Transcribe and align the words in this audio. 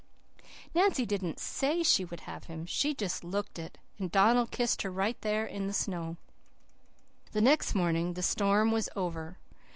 "Nancy 0.73 1.05
didn't 1.05 1.39
SAY 1.39 1.83
she 1.83 2.05
would 2.05 2.21
have 2.21 2.45
him. 2.45 2.65
She 2.65 2.95
just 2.95 3.23
LOOKED 3.23 3.59
it, 3.59 3.77
and 3.99 4.11
Donald 4.11 4.49
kissed 4.49 4.81
her 4.81 4.89
right 4.89 5.15
there 5.21 5.45
in 5.45 5.67
the 5.67 5.73
snow. 5.73 6.17
"The 7.33 7.41
next 7.41 7.75
morning 7.75 8.15
the 8.15 8.23
storm 8.23 8.71
was 8.71 8.89
over. 8.95 9.37